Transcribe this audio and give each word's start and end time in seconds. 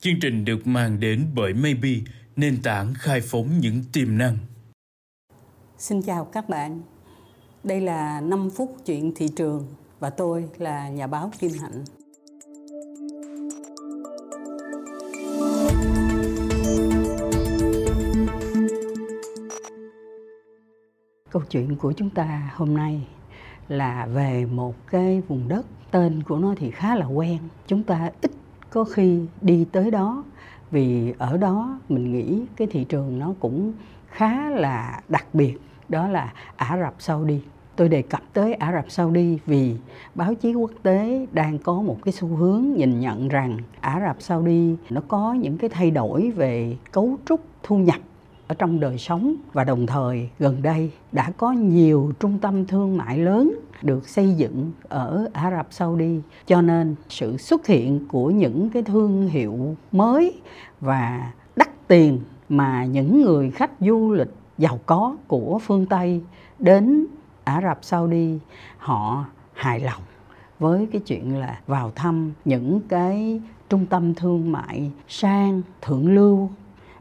Chương 0.00 0.20
trình 0.20 0.44
được 0.44 0.66
mang 0.66 1.00
đến 1.00 1.26
bởi 1.34 1.54
Maybe, 1.54 1.90
nền 2.36 2.62
tảng 2.62 2.94
khai 2.94 3.20
phóng 3.20 3.58
những 3.60 3.82
tiềm 3.92 4.18
năng. 4.18 4.36
Xin 5.78 6.02
chào 6.02 6.24
các 6.24 6.48
bạn. 6.48 6.80
Đây 7.64 7.80
là 7.80 8.20
5 8.20 8.50
phút 8.50 8.76
chuyện 8.86 9.12
thị 9.14 9.28
trường 9.36 9.66
và 10.00 10.10
tôi 10.10 10.48
là 10.58 10.88
nhà 10.88 11.06
báo 11.06 11.30
Kim 11.38 11.50
Hạnh. 11.60 11.84
Câu 21.30 21.42
chuyện 21.50 21.76
của 21.76 21.92
chúng 21.92 22.10
ta 22.10 22.52
hôm 22.54 22.76
nay 22.76 23.06
là 23.68 24.06
về 24.06 24.46
một 24.46 24.74
cái 24.86 25.20
vùng 25.28 25.48
đất 25.48 25.66
tên 25.90 26.22
của 26.22 26.38
nó 26.38 26.54
thì 26.58 26.70
khá 26.70 26.96
là 26.96 27.06
quen. 27.06 27.38
Chúng 27.66 27.82
ta 27.82 28.10
ít 28.22 28.30
có 28.70 28.84
khi 28.84 29.20
đi 29.40 29.66
tới 29.72 29.90
đó, 29.90 30.24
vì 30.70 31.12
ở 31.18 31.36
đó 31.36 31.78
mình 31.88 32.12
nghĩ 32.12 32.42
cái 32.56 32.68
thị 32.70 32.84
trường 32.84 33.18
nó 33.18 33.34
cũng 33.40 33.72
khá 34.08 34.50
là 34.50 35.00
đặc 35.08 35.26
biệt, 35.32 35.58
đó 35.88 36.08
là 36.08 36.32
Ả 36.56 36.78
Rập 36.82 36.94
Saudi. 36.98 37.40
Tôi 37.76 37.88
đề 37.88 38.02
cập 38.02 38.20
tới 38.32 38.54
Ả 38.54 38.72
Rập 38.72 38.90
Saudi 38.90 39.38
vì 39.46 39.76
báo 40.14 40.34
chí 40.34 40.54
quốc 40.54 40.70
tế 40.82 41.26
đang 41.32 41.58
có 41.58 41.82
một 41.82 41.96
cái 42.04 42.12
xu 42.12 42.28
hướng 42.28 42.64
nhìn 42.76 43.00
nhận 43.00 43.28
rằng 43.28 43.58
Ả 43.80 44.00
Rập 44.06 44.22
Saudi 44.22 44.76
nó 44.90 45.00
có 45.08 45.32
những 45.32 45.58
cái 45.58 45.70
thay 45.70 45.90
đổi 45.90 46.30
về 46.30 46.76
cấu 46.92 47.16
trúc 47.26 47.40
thu 47.62 47.78
nhập 47.78 48.00
ở 48.48 48.54
trong 48.54 48.80
đời 48.80 48.98
sống 48.98 49.34
và 49.52 49.64
đồng 49.64 49.86
thời 49.86 50.28
gần 50.38 50.62
đây 50.62 50.90
đã 51.12 51.30
có 51.36 51.52
nhiều 51.52 52.12
trung 52.20 52.38
tâm 52.38 52.66
thương 52.66 52.96
mại 52.96 53.18
lớn 53.18 53.54
được 53.82 54.08
xây 54.08 54.34
dựng 54.34 54.72
ở 54.88 55.28
Ả 55.32 55.50
Rập 55.50 55.66
Saudi. 55.70 56.20
Cho 56.46 56.60
nên 56.62 56.94
sự 57.08 57.36
xuất 57.36 57.66
hiện 57.66 58.08
của 58.08 58.30
những 58.30 58.70
cái 58.70 58.82
thương 58.82 59.28
hiệu 59.28 59.76
mới 59.92 60.40
và 60.80 61.32
đắt 61.56 61.88
tiền 61.88 62.20
mà 62.48 62.84
những 62.84 63.22
người 63.22 63.50
khách 63.50 63.70
du 63.80 64.12
lịch 64.12 64.34
giàu 64.58 64.80
có 64.86 65.16
của 65.26 65.58
phương 65.62 65.86
Tây 65.86 66.20
đến 66.58 67.06
Ả 67.44 67.60
Rập 67.62 67.78
Saudi, 67.82 68.38
họ 68.78 69.24
hài 69.52 69.80
lòng 69.80 70.02
với 70.58 70.88
cái 70.92 71.00
chuyện 71.00 71.36
là 71.36 71.60
vào 71.66 71.92
thăm 71.94 72.32
những 72.44 72.80
cái 72.88 73.40
trung 73.68 73.86
tâm 73.86 74.14
thương 74.14 74.52
mại 74.52 74.90
sang 75.08 75.62
thượng 75.82 76.14
lưu 76.14 76.50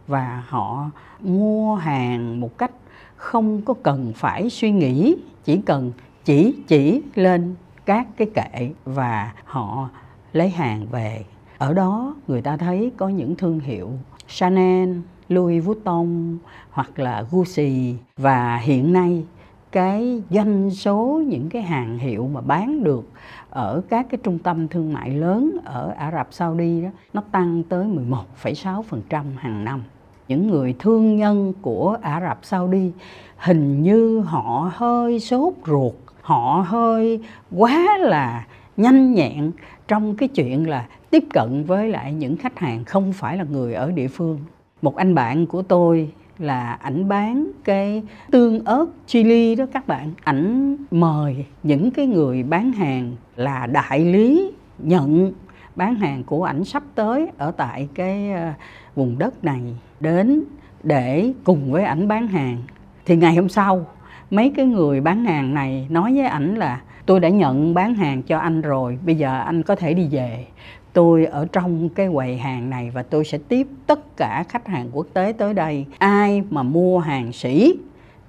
và 0.07 0.43
họ 0.47 0.91
mua 1.21 1.75
hàng 1.75 2.39
một 2.39 2.57
cách 2.57 2.71
không 3.15 3.61
có 3.61 3.73
cần 3.83 4.13
phải 4.15 4.49
suy 4.49 4.71
nghĩ 4.71 5.15
chỉ 5.43 5.61
cần 5.65 5.91
chỉ 6.25 6.55
chỉ 6.67 7.01
lên 7.15 7.55
các 7.85 8.07
cái 8.17 8.27
kệ 8.33 8.71
và 8.85 9.33
họ 9.45 9.89
lấy 10.33 10.49
hàng 10.49 10.87
về. 10.91 11.25
Ở 11.57 11.73
đó 11.73 12.15
người 12.27 12.41
ta 12.41 12.57
thấy 12.57 12.91
có 12.97 13.09
những 13.09 13.35
thương 13.35 13.59
hiệu 13.59 13.91
Chanel, 14.27 14.97
Louis 15.29 15.65
Vuitton 15.65 16.37
hoặc 16.71 16.99
là 16.99 17.23
Gucci. 17.31 17.95
Và 18.17 18.57
hiện 18.57 18.93
nay 18.93 19.25
cái 19.71 20.23
doanh 20.29 20.71
số 20.71 21.23
những 21.27 21.49
cái 21.49 21.61
hàng 21.61 21.97
hiệu 21.97 22.29
mà 22.33 22.41
bán 22.41 22.83
được 22.83 23.09
ở 23.49 23.81
các 23.89 24.07
cái 24.09 24.19
trung 24.23 24.39
tâm 24.39 24.67
thương 24.67 24.93
mại 24.93 25.09
lớn 25.09 25.57
ở 25.65 25.93
Ả 25.97 26.11
Rập 26.11 26.27
Saudi 26.31 26.81
đó 26.81 26.89
nó 27.13 27.23
tăng 27.31 27.63
tới 27.63 27.85
11,6% 27.85 29.23
hàng 29.37 29.63
năm 29.63 29.83
những 30.27 30.47
người 30.47 30.75
thương 30.79 31.15
nhân 31.15 31.53
của 31.61 31.97
Ả 32.01 32.21
Rập 32.21 32.39
Saudi. 32.43 32.91
Hình 33.37 33.83
như 33.83 34.19
họ 34.19 34.71
hơi 34.73 35.19
sốt 35.19 35.53
ruột, 35.67 35.93
họ 36.21 36.65
hơi 36.67 37.19
quá 37.51 37.97
là 37.97 38.47
nhanh 38.77 39.13
nhẹn 39.13 39.51
trong 39.87 40.15
cái 40.15 40.29
chuyện 40.29 40.69
là 40.69 40.87
tiếp 41.09 41.23
cận 41.33 41.63
với 41.63 41.89
lại 41.89 42.13
những 42.13 42.37
khách 42.37 42.59
hàng 42.59 42.85
không 42.85 43.13
phải 43.13 43.37
là 43.37 43.43
người 43.51 43.73
ở 43.73 43.91
địa 43.91 44.07
phương. 44.07 44.39
Một 44.81 44.95
anh 44.95 45.15
bạn 45.15 45.45
của 45.45 45.61
tôi 45.61 46.09
là 46.39 46.73
ảnh 46.73 47.07
bán 47.07 47.51
cái 47.63 48.03
tương 48.31 48.65
ớt 48.65 48.85
chili 49.07 49.55
đó 49.55 49.65
các 49.73 49.87
bạn. 49.87 50.11
Ảnh 50.23 50.77
mời 50.91 51.45
những 51.63 51.91
cái 51.91 52.07
người 52.07 52.43
bán 52.43 52.71
hàng 52.71 53.15
là 53.35 53.67
đại 53.67 53.99
lý 53.99 54.51
nhận 54.79 55.31
bán 55.77 55.95
hàng 55.95 56.23
của 56.23 56.43
ảnh 56.43 56.63
sắp 56.63 56.83
tới 56.95 57.27
ở 57.37 57.51
tại 57.51 57.87
cái 57.93 58.31
ờ, 58.31 58.53
vùng 58.95 59.19
đất 59.19 59.43
này 59.43 59.61
đến 59.99 60.43
để 60.83 61.33
cùng 61.43 61.71
với 61.71 61.83
ảnh 61.83 62.07
bán 62.07 62.27
hàng. 62.27 62.57
Thì 63.05 63.15
ngày 63.15 63.35
hôm 63.35 63.49
sau, 63.49 63.85
mấy 64.31 64.53
cái 64.55 64.65
người 64.65 65.01
bán 65.01 65.25
hàng 65.25 65.53
này 65.53 65.87
nói 65.89 66.13
với 66.15 66.25
ảnh 66.25 66.55
là, 66.55 66.81
tôi 67.05 67.19
đã 67.19 67.29
nhận 67.29 67.73
bán 67.73 67.95
hàng 67.95 68.21
cho 68.21 68.37
anh 68.37 68.61
rồi, 68.61 68.99
bây 69.05 69.15
giờ 69.15 69.39
anh 69.39 69.63
có 69.63 69.75
thể 69.75 69.93
đi 69.93 70.07
về. 70.11 70.45
Tôi 70.93 71.25
ở 71.25 71.47
trong 71.51 71.89
cái 71.89 72.09
quầy 72.13 72.37
hàng 72.37 72.69
này 72.69 72.89
và 72.89 73.03
tôi 73.03 73.25
sẽ 73.25 73.37
tiếp 73.47 73.67
tất 73.87 74.17
cả 74.17 74.43
khách 74.49 74.67
hàng 74.67 74.89
quốc 74.93 75.07
tế 75.13 75.33
tới 75.37 75.53
đây. 75.53 75.85
Ai 75.99 76.43
mà 76.49 76.63
mua 76.63 76.99
hàng 76.99 77.33
sĩ, 77.33 77.79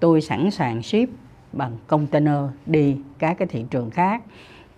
tôi 0.01 0.21
sẵn 0.21 0.51
sàng 0.51 0.83
ship 0.83 1.09
bằng 1.53 1.73
container 1.87 2.39
đi 2.67 2.97
các 3.19 3.39
cái 3.39 3.49
thị 3.49 3.65
trường 3.71 3.91
khác. 3.91 4.23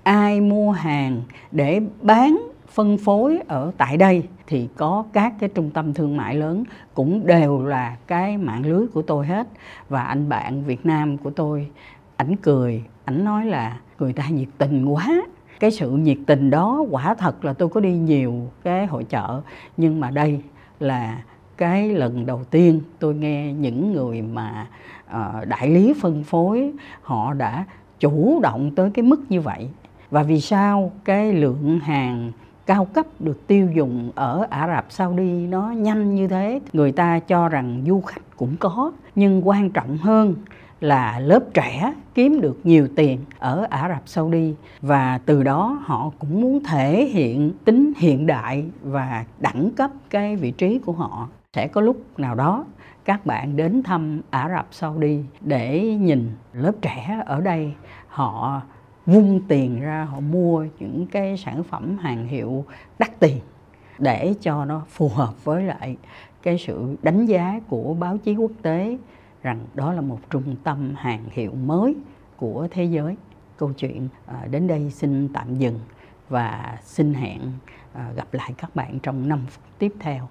Ai 0.02 0.40
mua 0.40 0.70
hàng 0.70 1.22
để 1.50 1.80
bán 2.02 2.49
phân 2.70 2.98
phối 2.98 3.38
ở 3.48 3.72
tại 3.76 3.96
đây 3.96 4.22
thì 4.46 4.68
có 4.76 5.04
các 5.12 5.34
cái 5.40 5.48
trung 5.48 5.70
tâm 5.70 5.94
thương 5.94 6.16
mại 6.16 6.34
lớn 6.34 6.64
cũng 6.94 7.26
đều 7.26 7.62
là 7.62 7.96
cái 8.06 8.38
mạng 8.38 8.66
lưới 8.66 8.86
của 8.86 9.02
tôi 9.02 9.26
hết. 9.26 9.48
Và 9.88 10.02
anh 10.02 10.28
bạn 10.28 10.64
Việt 10.64 10.86
Nam 10.86 11.18
của 11.18 11.30
tôi 11.30 11.68
ảnh 12.16 12.36
cười 12.36 12.82
ảnh 13.04 13.24
nói 13.24 13.44
là 13.46 13.80
người 13.98 14.12
ta 14.12 14.28
nhiệt 14.28 14.48
tình 14.58 14.84
quá. 14.84 15.08
Cái 15.60 15.70
sự 15.70 15.90
nhiệt 15.90 16.18
tình 16.26 16.50
đó 16.50 16.84
quả 16.90 17.14
thật 17.14 17.44
là 17.44 17.52
tôi 17.52 17.68
có 17.68 17.80
đi 17.80 17.92
nhiều 17.92 18.34
cái 18.62 18.86
hội 18.86 19.04
chợ 19.04 19.40
nhưng 19.76 20.00
mà 20.00 20.10
đây 20.10 20.40
là 20.80 21.22
cái 21.56 21.88
lần 21.88 22.26
đầu 22.26 22.44
tiên 22.44 22.80
tôi 22.98 23.14
nghe 23.14 23.52
những 23.52 23.92
người 23.92 24.22
mà 24.22 24.66
uh, 25.10 25.48
đại 25.48 25.68
lý 25.68 25.94
phân 26.00 26.24
phối 26.24 26.72
họ 27.02 27.34
đã 27.34 27.64
chủ 28.00 28.40
động 28.42 28.74
tới 28.74 28.90
cái 28.94 29.02
mức 29.02 29.20
như 29.28 29.40
vậy. 29.40 29.68
Và 30.10 30.22
vì 30.22 30.40
sao 30.40 30.92
cái 31.04 31.32
lượng 31.32 31.80
hàng 31.80 32.32
cao 32.70 32.84
cấp 32.84 33.06
được 33.18 33.46
tiêu 33.46 33.68
dùng 33.74 34.10
ở 34.14 34.46
Ả 34.50 34.76
Rập 34.76 34.92
Saudi 34.92 35.46
nó 35.46 35.70
nhanh 35.70 36.14
như 36.14 36.28
thế. 36.28 36.60
Người 36.72 36.92
ta 36.92 37.18
cho 37.18 37.48
rằng 37.48 37.82
du 37.86 38.00
khách 38.00 38.22
cũng 38.36 38.56
có, 38.60 38.92
nhưng 39.14 39.48
quan 39.48 39.70
trọng 39.70 39.96
hơn 39.96 40.34
là 40.80 41.18
lớp 41.18 41.40
trẻ 41.54 41.94
kiếm 42.14 42.40
được 42.40 42.58
nhiều 42.64 42.88
tiền 42.96 43.18
ở 43.38 43.66
Ả 43.70 43.88
Rập 43.88 44.08
Saudi. 44.08 44.54
Và 44.80 45.20
từ 45.26 45.42
đó 45.42 45.78
họ 45.84 46.10
cũng 46.18 46.40
muốn 46.40 46.64
thể 46.64 47.04
hiện 47.04 47.52
tính 47.64 47.92
hiện 47.96 48.26
đại 48.26 48.64
và 48.82 49.24
đẳng 49.40 49.70
cấp 49.76 49.90
cái 50.10 50.36
vị 50.36 50.50
trí 50.50 50.78
của 50.78 50.92
họ. 50.92 51.28
Sẽ 51.52 51.68
có 51.68 51.80
lúc 51.80 52.18
nào 52.18 52.34
đó 52.34 52.64
các 53.04 53.26
bạn 53.26 53.56
đến 53.56 53.82
thăm 53.82 54.20
Ả 54.30 54.48
Rập 54.56 54.66
Saudi 54.70 55.24
để 55.40 55.96
nhìn 56.00 56.30
lớp 56.52 56.72
trẻ 56.82 57.22
ở 57.26 57.40
đây, 57.40 57.72
họ 58.08 58.62
vung 59.10 59.40
tiền 59.48 59.80
ra 59.80 60.04
họ 60.04 60.20
mua 60.20 60.66
những 60.78 61.06
cái 61.10 61.36
sản 61.36 61.62
phẩm 61.64 61.98
hàng 61.98 62.26
hiệu 62.26 62.64
đắt 62.98 63.20
tiền 63.20 63.38
để 63.98 64.34
cho 64.40 64.64
nó 64.64 64.82
phù 64.88 65.08
hợp 65.08 65.44
với 65.44 65.62
lại 65.62 65.96
cái 66.42 66.58
sự 66.58 66.96
đánh 67.02 67.26
giá 67.26 67.60
của 67.68 67.94
báo 67.94 68.18
chí 68.18 68.34
quốc 68.34 68.52
tế 68.62 68.98
rằng 69.42 69.58
đó 69.74 69.92
là 69.92 70.00
một 70.00 70.18
trung 70.30 70.56
tâm 70.64 70.94
hàng 70.96 71.24
hiệu 71.30 71.52
mới 71.52 71.96
của 72.36 72.68
thế 72.70 72.84
giới. 72.84 73.16
Câu 73.56 73.72
chuyện 73.72 74.08
à, 74.26 74.46
đến 74.50 74.66
đây 74.66 74.90
xin 74.90 75.28
tạm 75.32 75.54
dừng 75.54 75.80
và 76.28 76.78
xin 76.82 77.14
hẹn 77.14 77.40
à, 77.92 78.12
gặp 78.16 78.34
lại 78.34 78.54
các 78.58 78.76
bạn 78.76 78.98
trong 78.98 79.28
năm 79.28 79.40
phút 79.48 79.64
tiếp 79.78 79.92
theo. 80.00 80.28